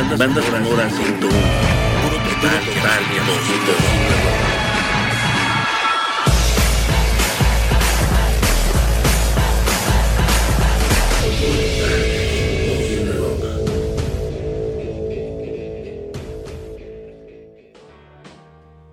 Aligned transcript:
Banda, 0.00 0.16
banda 0.16 0.40
sonora 0.40 0.88
101. 0.88 1.20
Puro 1.20 2.16
total, 2.24 2.64
total, 2.64 3.02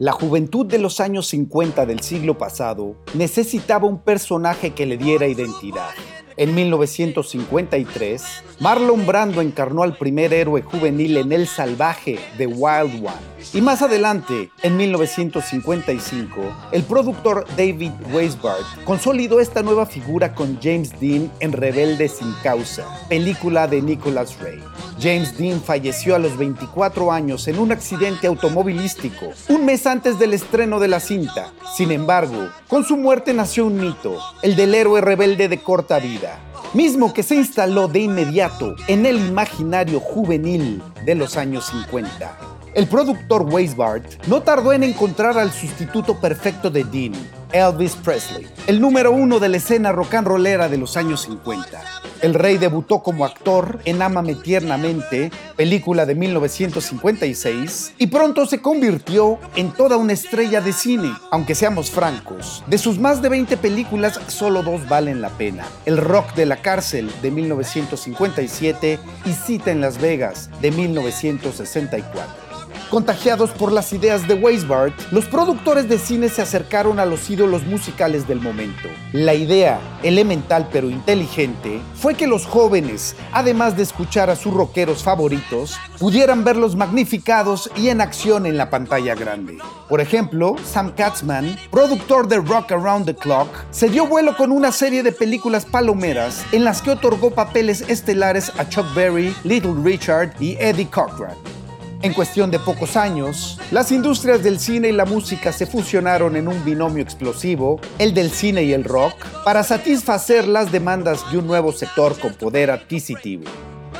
La 0.00 0.10
juventud 0.10 0.66
de 0.66 0.78
los 0.78 0.98
años 0.98 1.28
50 1.28 1.86
del 1.86 2.00
siglo 2.00 2.36
pasado 2.36 2.96
necesitaba 3.14 3.86
un 3.86 4.02
personaje 4.02 4.74
que 4.74 4.84
le 4.84 4.96
diera 4.96 5.28
identidad. 5.28 5.90
En 6.38 6.54
1953, 6.54 8.44
Marlon 8.60 9.04
Brando 9.08 9.40
encarnó 9.40 9.82
al 9.82 9.96
primer 9.96 10.32
héroe 10.32 10.62
juvenil 10.62 11.16
en 11.16 11.32
El 11.32 11.48
Salvaje, 11.48 12.20
The 12.36 12.46
Wild 12.46 13.04
One. 13.04 13.37
Y 13.52 13.60
más 13.60 13.82
adelante, 13.82 14.50
en 14.62 14.76
1955, 14.76 16.40
el 16.72 16.82
productor 16.82 17.46
David 17.56 17.92
Weisbart 18.12 18.84
consolidó 18.84 19.40
esta 19.40 19.62
nueva 19.62 19.86
figura 19.86 20.34
con 20.34 20.58
James 20.60 20.98
Dean 21.00 21.30
en 21.40 21.52
Rebelde 21.52 22.08
sin 22.08 22.32
causa, 22.42 22.86
película 23.08 23.66
de 23.66 23.82
Nicholas 23.82 24.38
Ray. 24.40 24.62
James 25.00 25.38
Dean 25.38 25.60
falleció 25.60 26.16
a 26.16 26.18
los 26.18 26.36
24 26.36 27.12
años 27.12 27.46
en 27.48 27.58
un 27.58 27.72
accidente 27.72 28.26
automovilístico, 28.26 29.26
un 29.48 29.64
mes 29.64 29.86
antes 29.86 30.18
del 30.18 30.34
estreno 30.34 30.80
de 30.80 30.88
la 30.88 31.00
cinta. 31.00 31.52
Sin 31.76 31.92
embargo, 31.92 32.48
con 32.66 32.84
su 32.84 32.96
muerte 32.96 33.32
nació 33.32 33.66
un 33.66 33.80
mito, 33.80 34.18
el 34.42 34.56
del 34.56 34.74
héroe 34.74 35.00
rebelde 35.00 35.48
de 35.48 35.58
corta 35.58 35.98
vida 35.98 36.40
mismo 36.74 37.14
que 37.14 37.22
se 37.22 37.34
instaló 37.34 37.88
de 37.88 38.00
inmediato 38.00 38.74
en 38.88 39.06
el 39.06 39.16
imaginario 39.16 40.00
juvenil 40.00 40.82
de 41.04 41.14
los 41.14 41.36
años 41.36 41.66
50. 41.66 42.47
El 42.74 42.86
productor 42.86 43.42
Weisbart 43.42 44.26
no 44.26 44.42
tardó 44.42 44.72
en 44.72 44.82
encontrar 44.82 45.38
al 45.38 45.52
sustituto 45.52 46.20
perfecto 46.20 46.70
de 46.70 46.84
Dean, 46.84 47.12
Elvis 47.52 47.96
Presley, 47.96 48.46
el 48.66 48.80
número 48.80 49.10
uno 49.10 49.38
de 49.38 49.48
la 49.48 49.56
escena 49.56 49.90
rock 49.90 50.14
and 50.14 50.28
rollera 50.28 50.68
de 50.68 50.76
los 50.76 50.96
años 50.96 51.22
50. 51.22 51.80
El 52.20 52.34
rey 52.34 52.58
debutó 52.58 53.02
como 53.02 53.24
actor 53.24 53.78
en 53.84 54.02
Ámame 54.02 54.34
tiernamente, 54.34 55.30
película 55.56 56.04
de 56.04 56.16
1956, 56.16 57.94
y 57.96 58.08
pronto 58.08 58.44
se 58.44 58.60
convirtió 58.60 59.38
en 59.54 59.70
toda 59.70 59.96
una 59.96 60.14
estrella 60.14 60.60
de 60.60 60.72
cine. 60.72 61.12
Aunque 61.30 61.54
seamos 61.54 61.90
francos, 61.90 62.64
de 62.66 62.76
sus 62.76 62.98
más 62.98 63.22
de 63.22 63.28
20 63.28 63.56
películas, 63.56 64.20
solo 64.26 64.64
dos 64.64 64.88
valen 64.88 65.20
la 65.20 65.30
pena. 65.30 65.64
El 65.86 65.96
rock 65.96 66.34
de 66.34 66.46
la 66.46 66.56
cárcel 66.56 67.10
de 67.22 67.30
1957 67.30 68.98
y 69.24 69.32
Cita 69.32 69.70
en 69.70 69.80
Las 69.80 70.00
Vegas 70.00 70.50
de 70.60 70.72
1964. 70.72 72.47
Contagiados 72.90 73.50
por 73.50 73.70
las 73.70 73.92
ideas 73.92 74.26
de 74.26 74.32
Weisbart, 74.32 74.94
los 75.12 75.26
productores 75.26 75.90
de 75.90 75.98
cine 75.98 76.30
se 76.30 76.40
acercaron 76.40 76.98
a 76.98 77.04
los 77.04 77.28
ídolos 77.28 77.66
musicales 77.66 78.26
del 78.26 78.40
momento. 78.40 78.88
La 79.12 79.34
idea, 79.34 79.78
elemental 80.02 80.70
pero 80.72 80.88
inteligente, 80.88 81.82
fue 81.94 82.14
que 82.14 82.26
los 82.26 82.46
jóvenes, 82.46 83.14
además 83.30 83.76
de 83.76 83.82
escuchar 83.82 84.30
a 84.30 84.36
sus 84.36 84.54
rockeros 84.54 85.02
favoritos, 85.02 85.76
pudieran 85.98 86.44
verlos 86.44 86.76
magnificados 86.76 87.70
y 87.76 87.90
en 87.90 88.00
acción 88.00 88.46
en 88.46 88.56
la 88.56 88.70
pantalla 88.70 89.14
grande. 89.14 89.58
Por 89.86 90.00
ejemplo, 90.00 90.56
Sam 90.64 90.92
Katzman, 90.96 91.58
productor 91.70 92.26
de 92.26 92.38
Rock 92.38 92.72
Around 92.72 93.04
the 93.04 93.14
Clock, 93.14 93.48
se 93.70 93.90
dio 93.90 94.06
vuelo 94.06 94.34
con 94.34 94.50
una 94.50 94.72
serie 94.72 95.02
de 95.02 95.12
películas 95.12 95.66
palomeras 95.66 96.42
en 96.52 96.64
las 96.64 96.80
que 96.80 96.92
otorgó 96.92 97.32
papeles 97.32 97.82
estelares 97.82 98.50
a 98.58 98.66
Chuck 98.66 98.86
Berry, 98.94 99.36
Little 99.44 99.74
Richard 99.84 100.32
y 100.40 100.56
Eddie 100.58 100.88
Cochran. 100.88 101.57
En 102.00 102.12
cuestión 102.14 102.50
de 102.52 102.60
pocos 102.60 102.96
años, 102.96 103.58
las 103.72 103.90
industrias 103.90 104.42
del 104.44 104.60
cine 104.60 104.88
y 104.88 104.92
la 104.92 105.04
música 105.04 105.52
se 105.52 105.66
fusionaron 105.66 106.36
en 106.36 106.46
un 106.46 106.64
binomio 106.64 107.02
explosivo, 107.02 107.80
el 107.98 108.14
del 108.14 108.30
cine 108.30 108.62
y 108.62 108.72
el 108.72 108.84
rock, 108.84 109.14
para 109.44 109.64
satisfacer 109.64 110.46
las 110.46 110.70
demandas 110.70 111.28
de 111.32 111.38
un 111.38 111.48
nuevo 111.48 111.72
sector 111.72 112.16
con 112.18 112.34
poder 112.34 112.70
adquisitivo, 112.70 113.44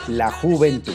la 0.06 0.30
juventud. 0.30 0.94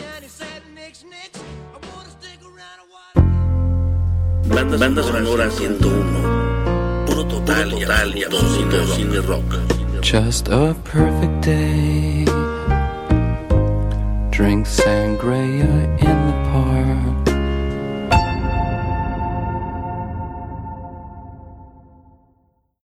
Banda, 4.77 5.03
sonora 5.03 5.50
101. 5.50 7.06
Puro 7.06 7.25
total, 7.27 7.72
total 7.72 8.17
y 8.17 8.23
absoluto 8.23 8.95
cine 8.95 9.19
rock. 9.22 9.56
Just 10.01 10.47
a 10.50 10.73
perfect 10.83 11.45
day. 11.45 12.42
Drink 14.33 14.66
sangria 14.66 15.69
in 16.01 16.17
the 16.25 16.33
park. 16.49 17.32